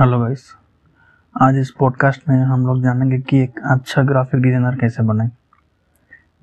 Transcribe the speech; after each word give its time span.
Hello 0.00 0.18
guys 0.20 0.42
आज 1.34 1.56
इस 1.58 1.70
podcast 1.78 2.28
में 2.28 2.36
हम 2.44 2.66
लोग 2.66 2.82
जानेंगे 2.82 3.18
कि 3.18 3.38
एक 3.38 3.58
अच्छा 3.70 4.02
ग्राफिक 4.02 4.40
डिज़ाइनर 4.40 4.76
कैसे 4.80 5.02
बने। 5.02 5.26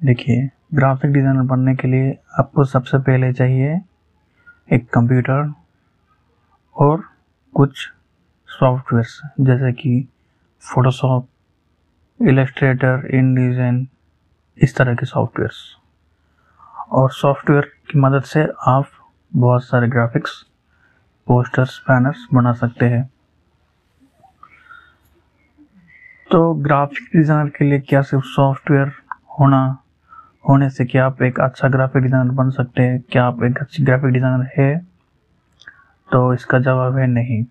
देखिए 0.06 0.50
ग्राफिक 0.74 1.12
डिज़ाइनर 1.12 1.42
बनने 1.44 1.76
के 1.76 1.88
लिए 1.88 2.12
आपको 2.40 2.64
सबसे 2.64 2.98
पहले 2.98 3.32
चाहिए 3.34 3.80
एक 4.74 4.88
कंप्यूटर 4.90 5.52
और 6.76 7.04
कुछ 7.56 7.88
सॉफ्टवेयर्स 8.50 9.20
जैसे 9.42 9.72
कि 9.72 10.08
फोटोशॉप 10.64 11.28
इलस्ट्रेटर 12.20 13.10
इन 13.16 13.36
डिज़ाइन 13.36 13.88
इस 14.58 14.78
तरह 14.78 14.96
के 14.96 15.06
सॉफ्टवेयर्स 15.06 15.66
और 16.92 17.12
सॉफ्टवेयर 17.12 17.72
की 17.92 18.00
मदद 18.00 18.32
से 18.36 18.48
आप 18.68 18.90
बहुत 19.36 19.64
सारे 19.64 19.88
ग्राफिक्स 19.88 20.42
पोस्टर्स 21.28 21.82
बैनर्स 21.90 22.28
बना 22.34 22.54
सकते 22.54 22.86
हैं। 22.86 23.10
तो 26.32 26.54
ग्राफिक 26.54 27.10
डिज़ाइनर 27.16 27.50
के 27.50 27.66
लिए 27.66 27.80
क्या 27.80 28.02
सिर्फ़ 28.02 28.26
सॉफ्टवेयर 28.26 28.92
होना, 29.40 29.60
होने 30.50 30.70
से 30.70 30.86
क्या 30.86 31.06
आप 31.06 31.22
एक 31.24 31.40
अच्छा 31.40 31.68
ग्राफिक 31.70 32.04
डिज़ाइनर 32.04 32.32
बन 32.36 32.50
सकते 32.50 32.82
हैं? 32.82 33.00
क्या 33.12 33.26
आप 33.26 33.44
एक 33.44 33.58
अच्छी 33.62 33.84
ग्राफिक 33.84 34.12
डिज़ाइनर 34.14 34.48
है? 34.58 34.78
तो 36.10 36.34
इसका 36.34 36.60
जवाब 36.60 36.98
है 36.98 37.08
नहीं। 37.08 37.44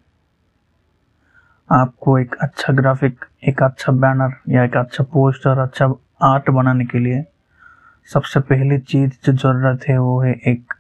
आपको 1.70 2.18
एक 2.18 2.34
अच्छा 2.42 2.72
ग्राफिक 2.72 3.24
एक 3.48 3.62
अच्छा 3.62 3.92
बैनर 3.94 4.36
या 4.48 4.64
एक 4.64 4.76
अच्छा 4.76 5.04
पोस्टर 5.12 5.58
अच्छा 5.58 5.92
आर्ट 6.24 6.50
बनाने 6.50 6.84
के 6.84 6.98
लिए 6.98 7.24
सबसे 8.08 8.40
पहली 8.42 8.78
चीज़ 8.80 9.18
जो 9.24 9.32
ज़रूरत 9.32 9.88
है 9.88 9.98
वो 9.98 10.20
है 10.20 10.34
एक 10.48 10.74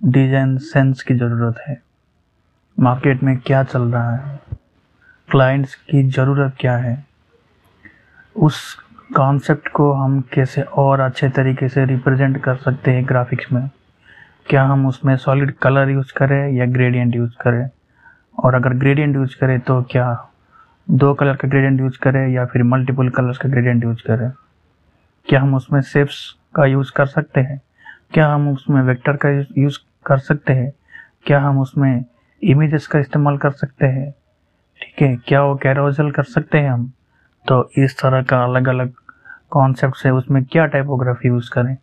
डिज़ाइन 0.00 0.56
सेंस 0.68 1.02
की 1.02 1.14
ज़रूरत 1.14 1.64
है। 1.68 1.80
मार्केट 2.78 3.22
में 3.22 3.36
क्या 3.38 3.62
चल 3.64 3.82
रहा 3.82 4.14
है? 4.16 4.38
क्लाइंट्स 5.30 5.74
की 5.74 6.02
ज़रूरत 6.02 6.56
क्या 6.60 6.76
है? 6.76 7.04
उस 8.36 8.74
कॉन्सेप्ट 9.16 9.68
को 9.68 9.92
हम 9.92 10.20
कैसे 10.20 10.62
और 10.62 11.00
अच्छे 11.00 11.28
तरीके 11.28 11.68
से 11.68 11.84
रिप्रेजेंट 11.84 12.42
कर 12.42 12.56
सकते 12.56 12.90
हैं 12.90 13.08
ग्राफिक्स 13.08 13.52
में? 13.52 13.70
क्या 14.46 14.64
हम 14.64 14.86
उसमें 14.86 15.16
सॉलिड 15.16 15.54
कलर 15.54 15.90
यूज़ 15.90 16.12
करें 16.12 16.52
या 16.52 16.66
ग्रेडियंट 16.66 17.16
यूज़ 17.16 17.32
करें? 17.40 17.70
और 18.44 18.54
अगर 18.54 18.70
ग्रेडियंट 18.70 19.16
यूज़ 19.16 19.36
करें 19.36 19.60
तो 19.60 19.82
क्या 19.82 20.30
दो 20.90 21.14
कलर 21.14 21.36
का 21.36 21.48
ग्रेडियंट 21.48 21.80
यूज़ 21.80 21.98
करें 21.98 22.28
या 22.28 22.46
फिर 22.46 22.62
मल्टीपल 22.62 23.08
कलर्स 23.08 23.38
का 23.38 23.48
ग्रेडियंट 23.48 23.84
यूज़ 23.84 24.02
करें? 24.02 24.32
क्या 25.28 25.40
हम 25.40 25.54
उसमें 25.54 25.80
शेप्स 25.80 26.36
का 26.54 26.64
यूज़ 26.64 26.92
कर 26.92 27.06
सकते 27.06 27.40
हैं? 27.40 27.62
क्या 28.12 28.28
हम 28.28 28.52
उसमें 28.52 28.82
वेक्टर 28.82 29.16
का 29.16 29.28
यूज़ 29.62 29.78
कर 30.06 30.18
सकते 30.18 30.52
हैं? 30.52 30.72
क्या 31.26 31.40
हम 31.40 31.60
उसमें 31.60 32.04
इमेजेस 32.42 32.86
का 32.86 32.98
इस्तेमाल 32.98 33.38
कर 33.38 33.50
सकते 33.50 33.86
हैं? 33.86 34.19
ठीक 34.82 35.02
है 35.02 35.16
क्या 35.16 35.42
वो 35.42 35.54
कैरोजल 35.54 36.10
कर 36.10 36.22
सकते 36.24 36.58
हैं 36.58 36.70
हम? 36.70 36.92
तो 37.48 37.70
इस 37.78 37.98
तरह 37.98 38.22
का 38.22 38.42
अलग 38.44 38.68
अलग 38.68 38.92
कॉन्सेप्ट 39.50 40.04
है 40.06 40.12
उसमें 40.12 40.44
क्या 40.44 40.66
टाइपोग्राफी 40.66 41.28
यूज़ 41.28 41.50
करें? 41.50 41.76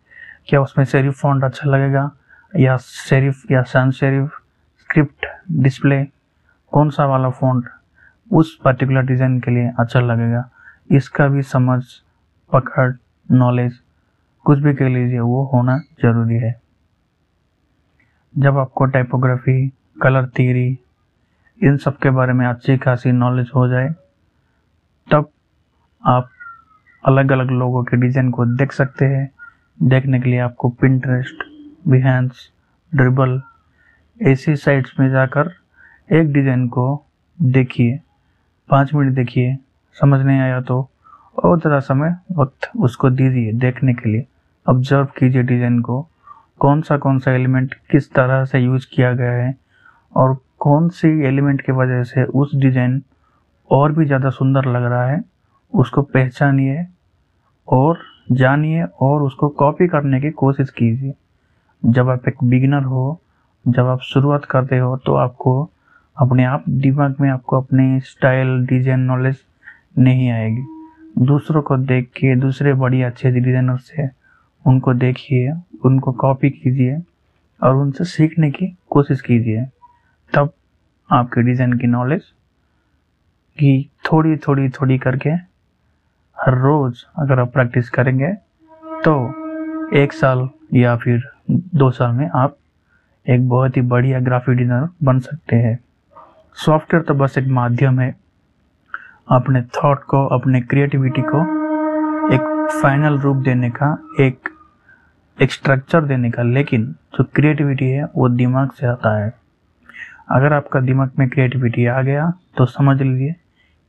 क्या 0.48 0.60
उसमें 0.62 0.84
सेरिफ 0.84 1.14
फॉन्ट 1.14 1.44
अच्छा 1.44 1.70
लगेगा? 1.70 2.10
या 2.56 2.76
सेरिफ 2.76 3.50
या 3.50 3.62
सन 3.62 3.90
सेरिफ 3.90 4.38
स्क्रिप्ट 4.80 5.26
डिस्प्ले 5.52 6.04
कौन 6.72 6.90
सा 6.90 7.06
वाला 7.06 7.30
फॉन्ट 7.30 7.68
उस 8.30 8.58
पर्टिकुलर 8.64 9.02
डिज़ाइन 9.02 9.38
के 9.40 9.50
लिए 9.50 9.72
अच्छा 9.78 10.00
लगेगा? 10.00 10.48
इसका 10.90 11.26
भी 11.28 11.42
समझ, 11.42 11.82
पकड़ 12.52 12.92
नॉलेज 13.28 13.78
कुछ 14.46 14.58
भी 14.58 14.74
कह 14.74 14.88
लीजिए, 14.88 15.20
वो 15.20 15.44
होना 15.44 15.78
ज़रूरी 16.02 16.36
है। 16.36 16.54
जब 18.34 18.58
आपको 18.58 18.84
टाइपोग्राफी 18.84 19.68
कलर 20.02 20.26
थीरी 20.28 20.78
इन 21.60 21.76
सब 21.76 21.96
के 21.98 22.10
बारे 22.10 22.32
में 22.32 22.46
अच्छी 22.46 22.76
खासी 22.78 23.12
नॉलेज 23.12 23.50
हो 23.54 23.66
जाए, 23.68 23.88
तब 25.08 25.30
आप 26.02 26.28
अलग 27.04 27.32
अलग 27.32 27.50
लोगों 27.52 27.82
के 27.84 27.96
डिज़ाइन 27.96 28.30
को 28.30 28.44
देख 28.46 28.72
सकते 28.72 29.04
हैं। 29.04 29.28
देखने 29.80 30.20
के 30.20 30.28
लिए 30.28 30.38
आपको 30.40 30.68
पिंटरेस्ट 30.70 31.44
बिहेंस 31.84 32.48
ड्रिबल 32.92 33.40
ऐसी 34.20 34.54
साइट्स 34.56 34.92
में 35.00 35.08
जाकर 35.10 35.50
एक 36.10 36.32
डिज़ाइन 36.32 36.66
को 36.68 37.04
देखिए। 37.38 37.98
पाँच 38.68 38.94
मिनट 38.94 39.14
देखिए, 39.14 39.56
समझ 39.96 40.20
नहीं 40.20 40.40
आया 40.40 40.60
तो 40.60 40.88
और 41.36 41.58
ज़रा 41.60 41.78
समय, 41.80 42.16
वक्त 42.32 42.70
उसको 42.76 43.10
दीजिए 43.10 43.52
देखने 43.54 43.94
के 43.94 44.08
लिए। 44.08 44.26
ऑब्ज़र्व 44.66 45.06
कीजिए 45.18 45.42
डिज़ाइन 45.42 45.80
को, 45.80 46.00
कौन 46.58 46.82
सा 46.82 46.96
कौन 46.98 47.18
सा 47.18 47.32
एलिमेंट 47.32 47.74
किस 47.90 48.10
तरह 48.12 48.44
से 48.44 48.58
यूज़ 48.58 48.86
किया 48.92 49.12
गया 49.12 49.32
है 49.32 49.54
और 50.12 50.36
कौन 50.60 50.88
सी 50.90 51.08
एलिमेंट 51.26 51.60
की 51.60 51.72
वजह 51.72 52.02
से 52.04 52.24
उस 52.24 52.54
डिज़ाइन 52.56 53.00
और 53.70 53.92
भी 53.92 54.04
ज़्यादा 54.04 54.30
सुंदर 54.30 54.64
लग 54.66 54.84
रहा 54.84 55.06
है, 55.06 55.22
उसको 55.72 56.02
पहचानिए 56.04 56.86
और 57.68 57.98
जानिए 58.32 58.84
और 59.00 59.22
उसको 59.22 59.48
कॉपी 59.50 59.86
करने 59.88 60.20
की 60.20 60.30
कोशिश 60.32 60.70
कीजिए। 60.70 61.14
जब 61.82 62.08
आप 62.10 62.28
एक 62.28 62.42
बिगिनर 62.44 62.82
हो, 62.84 63.20
जब 63.64 63.86
आप 63.86 64.00
शुरुआत 64.02 64.44
करते 64.44 64.78
हो 64.78 64.96
तो 64.96 65.14
आपको 65.16 65.62
अपने 66.16 66.44
आप, 66.44 66.64
दिमाग 66.68 67.16
में 67.20 67.28
आपको 67.30 67.56
अपने 67.56 68.00
स्टाइल 68.02 68.66
डिज़ाइन 68.66 69.00
नॉलेज 69.02 69.42
नहीं 69.98 70.30
आएगी। 70.30 70.64
दूसरों 71.18 71.62
को 71.62 71.76
देख 71.78 72.08
के 72.16 72.34
दूसरे 72.36 72.72
बड़ी 72.74 73.02
अच्छे 73.02 73.30
डिज़ाइनर 73.30 73.76
से 73.78 74.08
उनको 74.64 74.94
देखिए, 74.94 75.52
उनको 75.84 76.12
कॉपी 76.14 76.50
कीजिए 76.50 76.96
और 77.62 77.76
उनसे 77.76 78.04
सीखने 78.06 78.50
की 78.50 78.66
कोशिश 78.90 79.20
कीजिए। 79.20 79.64
तब 80.32 80.52
आपके 81.10 81.42
डिज़ाइन 81.42 81.72
की 81.72 81.86
नॉलेज 81.86 82.22
की 83.58 83.90
थोड़ी 84.06 84.36
थोड़ी 84.36 84.68
थोड़ी 84.70 84.98
करके 84.98 85.30
हर 86.36 86.58
रोज़ 86.58 87.04
अगर 87.18 87.40
आप 87.40 87.52
प्रैक्टिस 87.52 87.90
करेंगे 87.90 88.32
तो 89.04 89.14
एक 89.96 90.12
साल 90.12 90.48
या 90.74 90.96
फिर 90.96 91.22
दो 91.50 91.90
साल 91.90 92.12
में 92.12 92.28
आप 92.34 92.56
एक 93.26 93.48
बहुत 93.48 93.76
ही 93.76 93.82
बढ़िया 93.82 94.20
ग्राफिक 94.20 94.56
डिज़ाइनर 94.56 94.88
बन 95.02 95.18
सकते 95.20 95.56
हैं। 95.56 95.78
सॉफ्टवेयर 96.56 97.04
तो 97.04 97.14
बस 97.14 97.38
एक 97.38 97.46
माध्यम 97.48 98.00
है। 98.00 98.14
अपने 99.28 99.62
थॉट 99.62 100.02
को, 100.04 100.24
अपने 100.28 100.60
क्रिएटिविटी 100.60 101.22
को 101.24 101.42
एक 102.34 102.70
फाइनल 102.82 103.18
रूप 103.18 103.36
देने 103.36 103.70
का, 103.70 103.92
एक 104.20 104.48
एक 105.38 105.52
स्ट्रक्चर 105.52 106.04
देने 106.04 106.30
का, 106.30 106.42
लेकिन 106.42 106.86
जो 107.14 107.24
क्रिएटिविटी 107.24 107.90
है 107.90 108.04
वो 108.16 108.28
दिमाग 108.28 108.70
से 108.70 108.86
आता 108.86 109.16
है। 109.18 109.32
अगर 110.28 110.52
आपका 110.52 110.80
दिमाग 110.80 111.10
में 111.18 111.28
क्रिएटिविटी 111.28 111.86
आ 111.86 112.00
गया 112.02 112.30
तो 112.56 112.66
समझ 112.66 113.00
लीजिए 113.02 113.34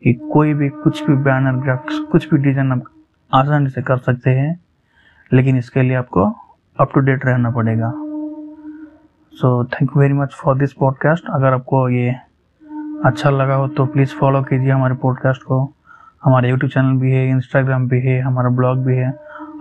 कि 0.01 0.13
कोई 0.33 0.53
भी 0.53 0.69
कुछ 0.71 1.03
भी 1.03 1.15
बैनर 1.23 1.61
ग्राफिक्स 1.63 1.99
कुछ 2.11 2.29
भी 2.29 2.37
डिज़ाइन 2.43 2.71
आप 2.71 2.83
आसानी 3.31 3.69
से 3.69 3.81
कर 3.81 3.97
सकते 3.99 4.29
हैं, 4.31 4.59
लेकिन 5.31 5.57
इसके 5.57 5.81
लिए 5.81 5.95
आपको 5.95 6.25
अप 6.79 6.91
टू 6.93 6.99
डेट 7.01 7.25
रहना 7.25 7.49
पड़ेगा। 7.51 7.91
So 9.33 9.63
thank 9.65 9.91
you 9.91 10.01
very 10.01 10.13
much 10.13 10.33
for 10.33 10.57
this 10.57 10.73
podcast 10.73 11.29
अगर 11.29 11.53
आपको 11.53 11.87
ये 11.89 12.15
अच्छा 13.05 13.29
लगा 13.29 13.55
हो 13.55 13.67
तो 13.69 13.85
प्लीज़ 13.87 14.15
फॉलो 14.15 14.41
कीजिए 14.43 14.71
हमारे 14.71 14.95
पॉडकास्ट 15.01 15.43
को। 15.43 15.61
हमारा 16.23 16.47
यूट्यूब 16.49 16.71
चैनल 16.71 16.99
भी 16.99 17.11
है 17.11 17.27
इंस्टाग्राम 17.29 17.87
भी 17.89 17.99
है, 18.01 18.19
हमारा 18.21 18.49
ब्लॉग 18.51 18.85
भी 18.85 18.95
है। 18.95 19.13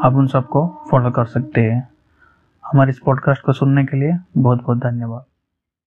आप 0.03 0.15
उन 0.15 0.27
सबको 0.27 0.67
फॉलो 0.91 1.11
कर 1.11 1.25
सकते 1.27 1.61
हैं। 1.63 1.89
हमारे 2.65 2.91
इस 2.91 2.99
पॉडकास्ट 2.99 3.43
को 3.43 3.53
सुनने 3.53 3.85
के 3.85 3.97
लिए 3.97 4.19
बहुत 4.39 4.63
बहुत 4.63 4.79
धन्यवाद। 4.79 5.25